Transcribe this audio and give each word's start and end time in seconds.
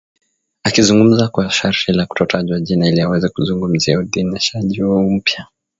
Akizungumza 0.63 1.27
kwa 1.27 1.49
sharti 1.51 1.91
la 1.91 2.05
kutotajwa 2.05 2.59
jina 2.59 2.87
ili 2.89 3.01
aweze 3.01 3.29
kuzungumzia 3.29 3.99
uidhinishaji 3.99 4.81
huo 4.81 5.01
mpya 5.01 5.47